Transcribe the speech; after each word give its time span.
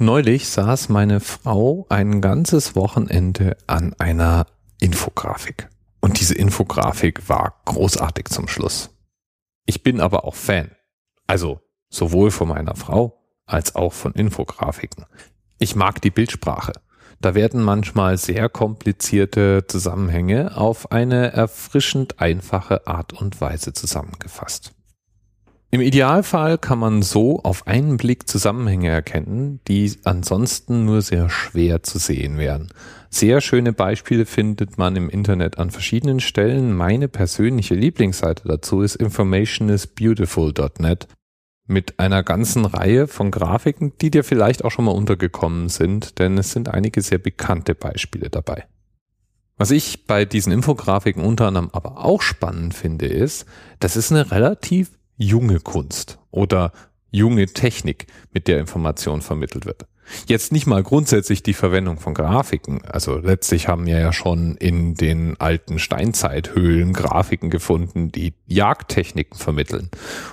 Neulich 0.00 0.48
saß 0.48 0.90
meine 0.90 1.18
Frau 1.18 1.84
ein 1.88 2.20
ganzes 2.20 2.76
Wochenende 2.76 3.56
an 3.66 3.94
einer 3.98 4.46
Infografik. 4.78 5.68
Und 5.98 6.20
diese 6.20 6.36
Infografik 6.36 7.28
war 7.28 7.60
großartig 7.64 8.26
zum 8.28 8.46
Schluss. 8.46 8.90
Ich 9.66 9.82
bin 9.82 10.00
aber 10.00 10.24
auch 10.24 10.36
Fan. 10.36 10.70
Also 11.26 11.60
sowohl 11.90 12.30
von 12.30 12.46
meiner 12.46 12.76
Frau 12.76 13.24
als 13.44 13.74
auch 13.74 13.92
von 13.92 14.12
Infografiken. 14.12 15.04
Ich 15.58 15.74
mag 15.74 16.00
die 16.00 16.12
Bildsprache. 16.12 16.74
Da 17.20 17.34
werden 17.34 17.60
manchmal 17.60 18.18
sehr 18.18 18.48
komplizierte 18.48 19.64
Zusammenhänge 19.66 20.56
auf 20.56 20.92
eine 20.92 21.32
erfrischend 21.32 22.20
einfache 22.20 22.86
Art 22.86 23.12
und 23.12 23.40
Weise 23.40 23.72
zusammengefasst. 23.72 24.77
Im 25.70 25.82
Idealfall 25.82 26.56
kann 26.56 26.78
man 26.78 27.02
so 27.02 27.42
auf 27.42 27.66
einen 27.66 27.98
Blick 27.98 28.26
Zusammenhänge 28.26 28.88
erkennen, 28.88 29.60
die 29.68 29.98
ansonsten 30.04 30.86
nur 30.86 31.02
sehr 31.02 31.28
schwer 31.28 31.82
zu 31.82 31.98
sehen 31.98 32.38
wären. 32.38 32.68
Sehr 33.10 33.42
schöne 33.42 33.74
Beispiele 33.74 34.24
findet 34.24 34.78
man 34.78 34.96
im 34.96 35.10
Internet 35.10 35.58
an 35.58 35.70
verschiedenen 35.70 36.20
Stellen. 36.20 36.74
Meine 36.74 37.08
persönliche 37.08 37.74
Lieblingsseite 37.74 38.48
dazu 38.48 38.80
ist 38.80 38.96
informationisbeautiful.net 38.96 41.06
mit 41.66 42.00
einer 42.00 42.22
ganzen 42.22 42.64
Reihe 42.64 43.06
von 43.06 43.30
Grafiken, 43.30 43.92
die 44.00 44.10
dir 44.10 44.24
vielleicht 44.24 44.64
auch 44.64 44.70
schon 44.70 44.86
mal 44.86 44.92
untergekommen 44.92 45.68
sind, 45.68 46.18
denn 46.18 46.38
es 46.38 46.52
sind 46.52 46.70
einige 46.70 47.02
sehr 47.02 47.18
bekannte 47.18 47.74
Beispiele 47.74 48.30
dabei. 48.30 48.64
Was 49.58 49.70
ich 49.70 50.06
bei 50.06 50.24
diesen 50.24 50.52
Infografiken 50.52 51.22
unter 51.22 51.48
anderem 51.48 51.68
aber 51.72 52.04
auch 52.04 52.22
spannend 52.22 52.72
finde, 52.72 53.06
ist, 53.06 53.44
das 53.80 53.96
ist 53.96 54.12
eine 54.12 54.30
relativ 54.30 54.97
junge 55.18 55.60
Kunst 55.60 56.18
oder 56.30 56.72
junge 57.10 57.46
Technik, 57.46 58.06
mit 58.32 58.48
der 58.48 58.60
Information 58.60 59.20
vermittelt 59.20 59.66
wird. 59.66 59.86
Jetzt 60.26 60.52
nicht 60.52 60.66
mal 60.66 60.82
grundsätzlich 60.82 61.42
die 61.42 61.52
Verwendung 61.52 61.98
von 61.98 62.14
Grafiken. 62.14 62.82
Also 62.84 63.18
letztlich 63.18 63.68
haben 63.68 63.84
wir 63.86 63.98
ja 63.98 64.12
schon 64.12 64.56
in 64.56 64.94
den 64.94 65.38
alten 65.38 65.78
Steinzeithöhlen 65.78 66.94
Grafiken 66.94 67.50
gefunden, 67.50 68.10
die 68.10 68.32
Jagdtechniken 68.46 69.38
vermitteln. 69.38 69.90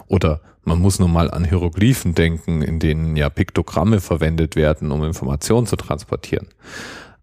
Oder 0.08 0.42
man 0.64 0.80
muss 0.80 1.00
nur 1.00 1.10
mal 1.10 1.30
an 1.30 1.44
Hieroglyphen 1.44 2.16
denken, 2.16 2.62
in 2.62 2.80
denen 2.80 3.18
ja 3.18 3.30
Piktogramme 3.30 4.00
verwendet 4.00 4.56
werden, 4.56 4.92
um 4.92 5.04
Informationen 5.04 5.68
zu 5.68 5.76
transportieren 5.76 6.48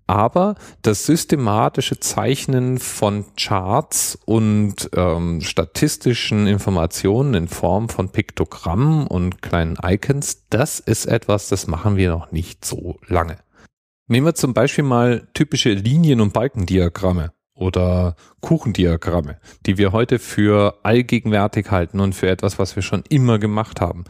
aber 0.07 0.57
das 0.83 1.07
systematische 1.07 2.01
Zeichnen 2.01 2.79
von 2.79 3.25
Charts 3.37 4.19
und 4.25 4.91
ähm, 4.95 5.41
statistischen 5.41 6.47
Informationen 6.47 7.35
in 7.35 7.49
Form 7.49 7.89
von 7.89 8.11
Piktogrammen 8.11 9.07
und 9.07 9.43
kleinen 9.43 9.77
Icons, 9.83 10.49
das 10.51 10.81
ist 10.81 11.07
etwas, 11.07 11.49
das 11.49 11.67
machen 11.67 11.97
wir 11.97 12.11
noch 12.11 12.33
nicht 12.33 12.65
so 12.65 12.99
lange. 13.07 13.39
Nehmen 14.09 14.27
wir 14.27 14.35
zum 14.35 14.53
Beispiel 14.55 14.85
mal 14.85 15.29
typische 15.33 15.73
Linien- 15.73 16.21
und 16.21 16.33
Balkendiagramme 16.33 17.33
oder 17.55 18.17
Kuchendiagramme, 18.41 19.39
die 19.67 19.79
wir 19.79 19.93
heute 19.93 20.19
für 20.19 20.81
allgegenwärtig 20.83 21.71
halten 21.71 22.01
und 22.01 22.15
für 22.15 22.29
etwas, 22.29 22.59
was 22.59 22.77
wir 22.77 22.83
schon 22.83 23.05
immer 23.09 23.39
gemacht 23.39 23.81
haben. 23.81 24.05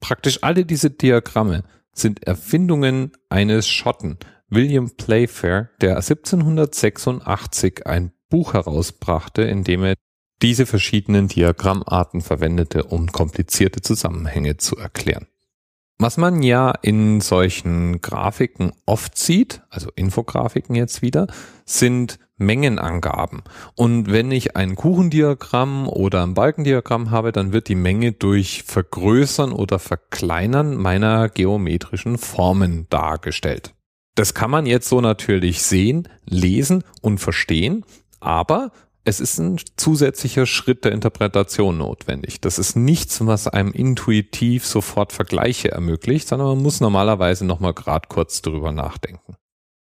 Praktisch 0.00 0.42
alle 0.42 0.64
diese 0.64 0.90
Diagramme 0.90 1.64
sind 1.92 2.26
Erfindungen 2.26 3.12
eines 3.28 3.68
Schotten, 3.68 4.18
William 4.48 4.90
Playfair, 4.96 5.70
der 5.80 5.96
1786 5.96 7.86
ein 7.86 8.12
Buch 8.28 8.54
herausbrachte, 8.54 9.42
in 9.42 9.64
dem 9.64 9.84
er 9.84 9.94
diese 10.42 10.66
verschiedenen 10.66 11.28
Diagrammarten 11.28 12.20
verwendete, 12.20 12.84
um 12.84 13.10
komplizierte 13.10 13.80
Zusammenhänge 13.80 14.56
zu 14.56 14.76
erklären. 14.76 15.26
Was 15.98 16.18
man 16.18 16.42
ja 16.42 16.72
in 16.82 17.22
solchen 17.22 18.02
Grafiken 18.02 18.72
oft 18.84 19.16
sieht, 19.16 19.62
also 19.70 19.90
Infografiken 19.96 20.74
jetzt 20.74 21.00
wieder, 21.00 21.26
sind 21.64 22.18
Mengenangaben. 22.36 23.42
Und 23.76 24.12
wenn 24.12 24.30
ich 24.30 24.56
ein 24.56 24.76
Kuchendiagramm 24.76 25.88
oder 25.88 26.22
ein 26.22 26.34
Balkendiagramm 26.34 27.10
habe, 27.10 27.32
dann 27.32 27.54
wird 27.54 27.68
die 27.68 27.74
Menge 27.74 28.12
durch 28.12 28.64
Vergrößern 28.64 29.52
oder 29.52 29.78
Verkleinern 29.78 30.76
meiner 30.76 31.30
geometrischen 31.30 32.18
Formen 32.18 32.86
dargestellt. 32.90 33.75
Das 34.16 34.32
kann 34.32 34.50
man 34.50 34.64
jetzt 34.64 34.88
so 34.88 35.02
natürlich 35.02 35.62
sehen, 35.62 36.08
lesen 36.24 36.82
und 37.02 37.18
verstehen, 37.18 37.84
aber 38.18 38.72
es 39.04 39.20
ist 39.20 39.38
ein 39.38 39.60
zusätzlicher 39.76 40.46
Schritt 40.46 40.84
der 40.84 40.92
Interpretation 40.92 41.76
notwendig. 41.76 42.40
Das 42.40 42.58
ist 42.58 42.76
nichts, 42.76 43.24
was 43.24 43.46
einem 43.46 43.72
intuitiv 43.72 44.66
sofort 44.66 45.12
Vergleiche 45.12 45.70
ermöglicht, 45.70 46.26
sondern 46.28 46.48
man 46.48 46.62
muss 46.62 46.80
normalerweise 46.80 47.44
nochmal 47.44 47.74
grad 47.74 48.08
kurz 48.08 48.40
drüber 48.40 48.72
nachdenken. 48.72 49.36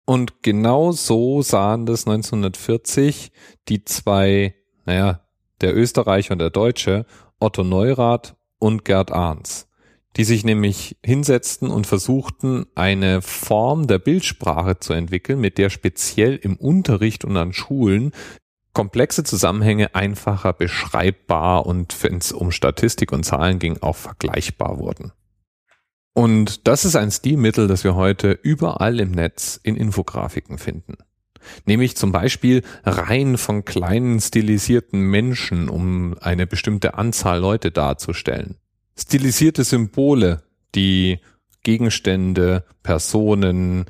Und 0.06 0.44
genau 0.44 0.92
so 0.92 1.42
sahen 1.42 1.86
das 1.86 2.06
1940 2.06 3.32
die 3.70 3.86
zwei, 3.86 4.54
naja, 4.86 5.22
der 5.62 5.76
Österreicher 5.76 6.34
und 6.34 6.40
der 6.40 6.50
Deutsche, 6.50 7.06
Otto 7.40 7.64
Neurath 7.64 8.36
und 8.60 8.84
Gerd 8.84 9.12
Ahns 9.12 9.69
die 10.20 10.26
sich 10.26 10.44
nämlich 10.44 10.98
hinsetzten 11.02 11.70
und 11.70 11.88
versuchten, 11.88 12.66
eine 12.76 13.22
Form 13.22 13.88
der 13.88 14.00
Bildsprache 14.00 14.78
zu 14.78 14.92
entwickeln, 14.92 15.40
mit 15.40 15.58
der 15.58 15.70
speziell 15.70 16.36
im 16.36 16.58
Unterricht 16.58 17.24
und 17.24 17.38
an 17.38 17.54
Schulen 17.54 18.12
komplexe 18.74 19.24
Zusammenhänge 19.24 19.96
einfacher 19.96 20.52
beschreibbar 20.52 21.66
und 21.66 21.96
wenn 22.04 22.18
es 22.18 22.34
um 22.34 22.52
Statistik 22.52 23.14
und 23.14 23.24
Zahlen 23.24 23.60
ging, 23.60 23.78
auch 23.80 23.96
vergleichbar 23.96 24.78
wurden. 24.78 25.14
Und 26.12 26.68
das 26.68 26.84
ist 26.84 26.98
ein 26.98 27.12
Stilmittel, 27.12 27.70
das 27.70 27.86
wir 27.86 27.96
heute 27.96 28.32
überall 28.32 29.00
im 29.00 29.12
Netz 29.12 29.58
in 29.64 29.78
Infografiken 29.78 30.58
finden. 30.58 30.98
Nämlich 31.66 31.96
zum 31.96 32.12
Beispiel 32.12 32.64
Reihen 32.84 33.38
von 33.38 33.64
kleinen 33.64 34.20
stilisierten 34.20 35.00
Menschen, 35.00 35.70
um 35.70 36.18
eine 36.20 36.46
bestimmte 36.46 36.96
Anzahl 36.96 37.40
Leute 37.40 37.72
darzustellen 37.72 38.58
stilisierte 39.00 39.64
Symbole, 39.64 40.44
die 40.76 41.20
Gegenstände, 41.64 42.66
Personen, 42.84 43.86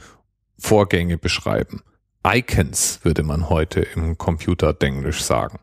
Vorgänge 0.57 1.17
beschreiben. 1.17 1.81
Icons 2.25 2.99
würde 3.03 3.23
man 3.23 3.49
heute 3.49 3.81
im 3.81 4.17
Computerdenglisch 4.17 5.21
sagen. 5.21 5.59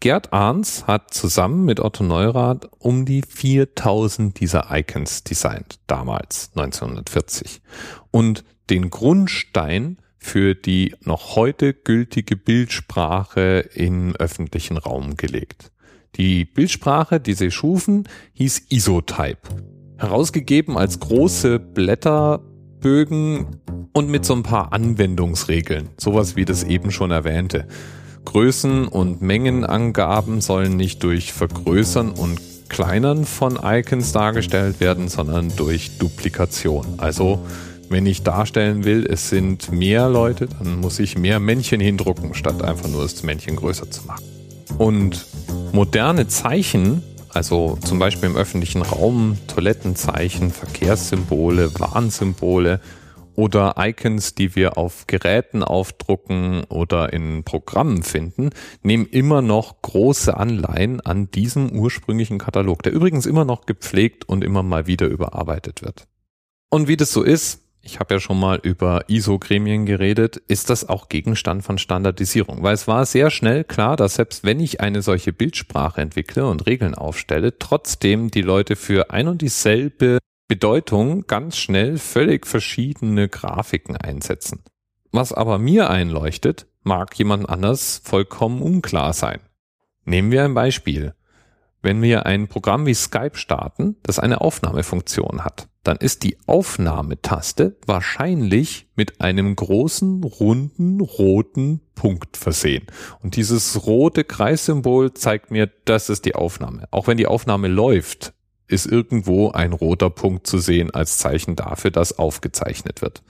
Gerd 0.00 0.32
Arns 0.32 0.86
hat 0.86 1.12
zusammen 1.12 1.64
mit 1.64 1.80
Otto 1.80 2.04
Neurath 2.04 2.68
um 2.78 3.04
die 3.04 3.22
4000 3.22 4.38
dieser 4.38 4.68
Icons 4.70 5.24
designt, 5.24 5.80
damals 5.88 6.52
1940. 6.54 7.60
Und 8.12 8.44
den 8.70 8.90
Grundstein 8.90 9.98
für 10.16 10.54
die 10.54 10.94
noch 11.00 11.34
heute 11.34 11.74
gültige 11.74 12.36
Bildsprache 12.36 13.68
im 13.74 14.14
öffentlichen 14.14 14.76
Raum 14.76 15.16
gelegt. 15.16 15.72
Die 16.16 16.44
Bildsprache, 16.44 17.20
die 17.20 17.34
sie 17.34 17.50
schufen, 17.50 18.08
hieß 18.34 18.66
Isotype. 18.70 19.38
Herausgegeben 19.98 20.76
als 20.76 21.00
große 21.00 21.58
Blätterbögen 21.58 23.46
und 23.92 24.08
mit 24.08 24.24
so 24.24 24.34
ein 24.34 24.42
paar 24.42 24.72
Anwendungsregeln. 24.72 25.90
Sowas 25.96 26.36
wie 26.36 26.44
das 26.44 26.64
eben 26.64 26.90
schon 26.90 27.10
erwähnte. 27.10 27.66
Größen 28.24 28.88
und 28.88 29.22
Mengenangaben 29.22 30.40
sollen 30.40 30.76
nicht 30.76 31.02
durch 31.02 31.32
Vergrößern 31.32 32.10
und 32.10 32.40
Kleinern 32.68 33.24
von 33.24 33.58
Icons 33.62 34.12
dargestellt 34.12 34.80
werden, 34.80 35.08
sondern 35.08 35.54
durch 35.56 35.98
Duplikation. 35.98 36.84
Also 36.98 37.40
wenn 37.88 38.04
ich 38.04 38.22
darstellen 38.22 38.84
will, 38.84 39.06
es 39.08 39.30
sind 39.30 39.72
mehr 39.72 40.08
Leute, 40.10 40.46
dann 40.46 40.78
muss 40.80 40.98
ich 40.98 41.16
mehr 41.16 41.40
Männchen 41.40 41.80
hindrucken, 41.80 42.34
statt 42.34 42.62
einfach 42.62 42.88
nur 42.88 43.02
das 43.02 43.22
Männchen 43.22 43.56
größer 43.56 43.90
zu 43.90 44.06
machen. 44.06 44.24
Und 44.76 45.26
moderne 45.72 46.28
Zeichen, 46.28 47.02
also 47.28 47.78
zum 47.84 47.98
Beispiel 47.98 48.28
im 48.28 48.36
öffentlichen 48.36 48.82
Raum, 48.82 49.38
Toilettenzeichen, 49.46 50.50
Verkehrssymbole, 50.50 51.78
Warnsymbole 51.78 52.80
oder 53.34 53.76
Icons, 53.78 54.34
die 54.34 54.56
wir 54.56 54.76
auf 54.76 55.06
Geräten 55.06 55.62
aufdrucken 55.62 56.64
oder 56.64 57.12
in 57.12 57.44
Programmen 57.44 58.02
finden, 58.02 58.50
nehmen 58.82 59.06
immer 59.06 59.42
noch 59.42 59.80
große 59.82 60.36
Anleihen 60.36 61.00
an 61.00 61.30
diesem 61.30 61.70
ursprünglichen 61.70 62.38
Katalog, 62.38 62.82
der 62.82 62.92
übrigens 62.92 63.26
immer 63.26 63.44
noch 63.44 63.66
gepflegt 63.66 64.28
und 64.28 64.42
immer 64.42 64.64
mal 64.64 64.88
wieder 64.88 65.06
überarbeitet 65.06 65.82
wird. 65.82 66.08
Und 66.70 66.88
wie 66.88 66.96
das 66.96 67.12
so 67.12 67.22
ist, 67.22 67.67
ich 67.82 68.00
habe 68.00 68.14
ja 68.14 68.20
schon 68.20 68.38
mal 68.38 68.58
über 68.62 69.08
ISO-Gremien 69.08 69.86
geredet, 69.86 70.36
ist 70.36 70.70
das 70.70 70.88
auch 70.88 71.08
Gegenstand 71.08 71.64
von 71.64 71.78
Standardisierung, 71.78 72.62
weil 72.62 72.74
es 72.74 72.86
war 72.86 73.06
sehr 73.06 73.30
schnell 73.30 73.64
klar, 73.64 73.96
dass 73.96 74.14
selbst 74.14 74.44
wenn 74.44 74.60
ich 74.60 74.80
eine 74.80 75.02
solche 75.02 75.32
Bildsprache 75.32 76.00
entwickle 76.00 76.46
und 76.46 76.66
Regeln 76.66 76.94
aufstelle, 76.94 77.58
trotzdem 77.58 78.30
die 78.30 78.42
Leute 78.42 78.76
für 78.76 79.10
ein 79.10 79.28
und 79.28 79.42
dieselbe 79.42 80.18
Bedeutung 80.48 81.26
ganz 81.26 81.56
schnell 81.56 81.98
völlig 81.98 82.46
verschiedene 82.46 83.28
Grafiken 83.28 83.96
einsetzen. 83.96 84.62
Was 85.12 85.32
aber 85.32 85.58
mir 85.58 85.90
einleuchtet, 85.90 86.66
mag 86.82 87.14
jemand 87.18 87.48
anders 87.48 88.00
vollkommen 88.04 88.62
unklar 88.62 89.12
sein. 89.12 89.40
Nehmen 90.04 90.30
wir 90.30 90.44
ein 90.44 90.54
Beispiel. 90.54 91.14
Wenn 91.82 92.02
wir 92.02 92.26
ein 92.26 92.48
Programm 92.48 92.86
wie 92.86 92.94
Skype 92.94 93.36
starten, 93.36 93.96
das 94.02 94.18
eine 94.18 94.40
Aufnahmefunktion 94.40 95.44
hat, 95.44 95.67
dann 95.84 95.96
ist 95.98 96.22
die 96.22 96.36
Aufnahmetaste 96.46 97.76
wahrscheinlich 97.86 98.88
mit 98.94 99.20
einem 99.20 99.54
großen, 99.54 100.22
runden, 100.22 101.00
roten 101.00 101.80
Punkt 101.94 102.36
versehen. 102.36 102.86
Und 103.22 103.36
dieses 103.36 103.86
rote 103.86 104.24
Kreissymbol 104.24 105.14
zeigt 105.14 105.50
mir, 105.50 105.70
das 105.84 106.10
ist 106.10 106.24
die 106.24 106.34
Aufnahme. 106.34 106.86
Auch 106.90 107.06
wenn 107.06 107.16
die 107.16 107.26
Aufnahme 107.26 107.68
läuft, 107.68 108.34
ist 108.66 108.86
irgendwo 108.86 109.50
ein 109.50 109.72
roter 109.72 110.10
Punkt 110.10 110.46
zu 110.46 110.58
sehen 110.58 110.90
als 110.90 111.18
Zeichen 111.18 111.56
dafür, 111.56 111.90
dass 111.90 112.18
aufgezeichnet 112.18 113.02
wird. 113.02 113.22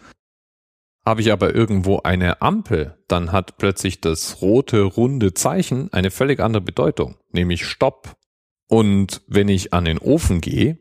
Habe 1.06 1.20
ich 1.20 1.32
aber 1.32 1.54
irgendwo 1.54 2.00
eine 2.00 2.42
Ampel, 2.42 2.98
dann 3.08 3.32
hat 3.32 3.56
plötzlich 3.56 4.00
das 4.00 4.42
rote, 4.42 4.82
runde 4.82 5.32
Zeichen 5.32 5.90
eine 5.92 6.10
völlig 6.10 6.40
andere 6.40 6.60
Bedeutung, 6.60 7.16
nämlich 7.32 7.64
Stopp. 7.64 8.16
Und 8.66 9.22
wenn 9.26 9.48
ich 9.48 9.72
an 9.72 9.86
den 9.86 9.98
Ofen 9.98 10.42
gehe, 10.42 10.78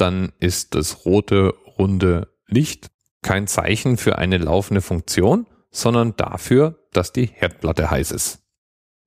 dann 0.00 0.32
ist 0.40 0.74
das 0.74 1.04
rote, 1.04 1.54
runde 1.78 2.28
Licht 2.46 2.88
kein 3.22 3.46
Zeichen 3.46 3.96
für 3.96 4.18
eine 4.18 4.38
laufende 4.38 4.80
Funktion, 4.80 5.46
sondern 5.70 6.16
dafür, 6.16 6.78
dass 6.92 7.12
die 7.12 7.26
Herdplatte 7.26 7.90
heiß 7.90 8.12
ist. 8.12 8.40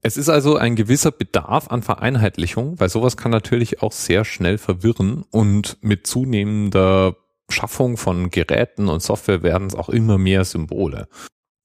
Es 0.04 0.18
ist 0.18 0.30
also 0.30 0.58
ein 0.58 0.76
gewisser 0.76 1.12
Bedarf 1.12 1.70
an 1.70 1.84
Vereinheitlichung, 1.84 2.80
weil 2.80 2.90
sowas 2.90 3.18
kann 3.18 3.32
natürlich 3.32 3.82
auch 3.82 3.92
sehr 3.92 4.26
schnell 4.26 4.58
verwirren 4.58 5.24
und 5.30 5.78
mit 5.82 6.08
zunehmender 6.08 7.16
Schaffung 7.50 7.98
von 7.98 8.32
Geräten 8.32 8.88
und 8.88 9.04
Software 9.04 9.44
werden 9.44 9.68
es 9.68 9.76
auch 9.76 9.90
immer 9.90 10.18
mehr 10.18 10.44
Symbole. 10.44 11.08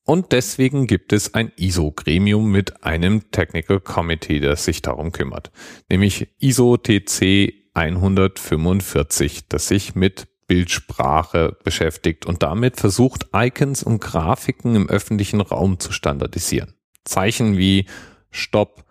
Und 0.04 0.32
deswegen 0.32 0.86
gibt 0.86 1.12
es 1.12 1.34
ein 1.34 1.50
ISO-Gremium 1.56 2.50
mit 2.50 2.84
einem 2.84 3.30
Technical 3.30 3.80
Committee, 3.80 4.38
das 4.38 4.64
sich 4.64 4.82
darum 4.82 5.12
kümmert, 5.12 5.50
nämlich 5.88 6.28
ISO 6.38 6.76
TC 6.76 7.65
145, 7.76 9.48
das 9.48 9.68
sich 9.68 9.94
mit 9.94 10.28
Bildsprache 10.46 11.56
beschäftigt 11.62 12.24
und 12.24 12.42
damit 12.42 12.76
versucht, 12.76 13.26
Icons 13.34 13.82
und 13.82 14.00
Grafiken 14.00 14.74
im 14.74 14.88
öffentlichen 14.88 15.40
Raum 15.40 15.78
zu 15.78 15.92
standardisieren. 15.92 16.74
Zeichen 17.04 17.56
wie 17.56 17.86
Stopp, 18.30 18.84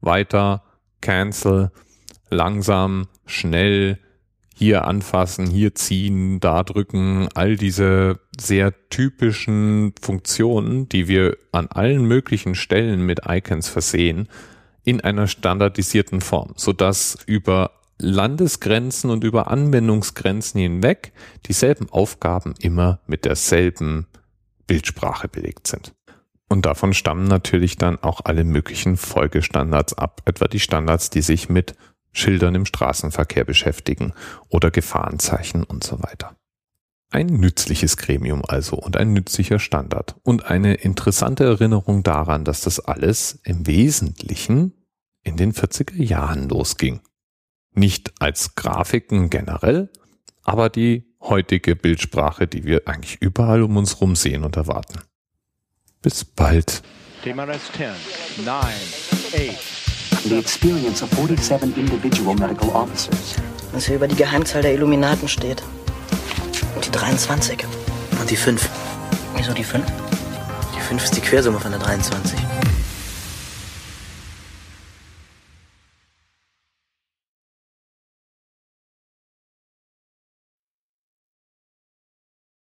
weiter, 0.00 0.62
Cancel, 1.00 1.72
langsam, 2.30 3.08
schnell, 3.26 3.98
hier 4.54 4.84
anfassen, 4.84 5.48
hier 5.48 5.74
ziehen, 5.74 6.38
da 6.38 6.62
drücken, 6.62 7.28
all 7.34 7.56
diese 7.56 8.20
sehr 8.38 8.72
typischen 8.90 9.92
Funktionen, 10.00 10.88
die 10.88 11.08
wir 11.08 11.36
an 11.50 11.66
allen 11.66 12.04
möglichen 12.04 12.54
Stellen 12.54 13.04
mit 13.04 13.22
Icons 13.28 13.68
versehen, 13.68 14.28
in 14.84 15.00
einer 15.00 15.26
standardisierten 15.26 16.20
Form, 16.20 16.52
sodass 16.56 17.18
über 17.26 17.81
Landesgrenzen 18.02 19.10
und 19.10 19.24
über 19.24 19.50
Anwendungsgrenzen 19.50 20.60
hinweg 20.60 21.12
dieselben 21.46 21.88
Aufgaben 21.90 22.54
immer 22.60 23.00
mit 23.06 23.24
derselben 23.24 24.06
Bildsprache 24.66 25.28
belegt 25.28 25.66
sind. 25.66 25.94
Und 26.48 26.66
davon 26.66 26.92
stammen 26.92 27.24
natürlich 27.24 27.76
dann 27.76 27.98
auch 28.02 28.20
alle 28.24 28.44
möglichen 28.44 28.98
Folgestandards 28.98 29.94
ab, 29.94 30.20
etwa 30.26 30.48
die 30.48 30.60
Standards, 30.60 31.08
die 31.08 31.22
sich 31.22 31.48
mit 31.48 31.74
Schildern 32.12 32.54
im 32.54 32.66
Straßenverkehr 32.66 33.44
beschäftigen 33.44 34.12
oder 34.50 34.70
Gefahrenzeichen 34.70 35.64
und 35.64 35.82
so 35.82 36.02
weiter. 36.02 36.36
Ein 37.10 37.26
nützliches 37.26 37.96
Gremium 37.96 38.42
also 38.46 38.76
und 38.76 38.96
ein 38.96 39.12
nützlicher 39.12 39.58
Standard 39.58 40.16
und 40.22 40.46
eine 40.46 40.74
interessante 40.74 41.44
Erinnerung 41.44 42.02
daran, 42.02 42.44
dass 42.44 42.62
das 42.62 42.80
alles 42.80 43.40
im 43.44 43.66
Wesentlichen 43.66 44.72
in 45.22 45.36
den 45.36 45.52
40er 45.52 46.02
Jahren 46.02 46.48
losging. 46.48 47.00
Nicht 47.74 48.12
als 48.20 48.54
Grafiken 48.54 49.30
generell, 49.30 49.90
aber 50.44 50.68
die 50.68 51.04
heutige 51.20 51.76
Bildsprache, 51.76 52.46
die 52.46 52.64
wir 52.64 52.86
eigentlich 52.86 53.16
überall 53.20 53.62
um 53.62 53.76
uns 53.76 54.00
rum 54.00 54.16
sehen 54.16 54.44
und 54.44 54.56
erwarten. 54.56 55.00
Bis 56.02 56.24
bald. 56.24 56.82
DMRS 57.24 57.72
10, 57.76 58.44
9, 58.44 58.56
8, 58.56 59.82
The 60.24 60.38
experience 60.38 61.02
of 61.02 61.10
47 61.10 61.76
individual 61.76 62.34
medical 62.34 62.68
officers. 62.70 63.36
Was 63.72 63.86
hier 63.86 63.96
über 63.96 64.06
die 64.06 64.14
Geheimzahl 64.14 64.62
der 64.62 64.74
Illuminaten 64.74 65.28
steht. 65.28 65.62
Und 66.74 66.86
die 66.86 66.90
23. 66.90 67.64
Und 68.20 68.30
die 68.30 68.36
5. 68.36 68.68
Wieso 69.36 69.52
die 69.52 69.64
5? 69.64 69.84
Die 70.76 70.80
5 70.80 71.04
ist 71.04 71.16
die 71.16 71.20
Quersumme 71.20 71.58
von 71.58 71.72
der 71.72 71.80
23. 71.80 72.38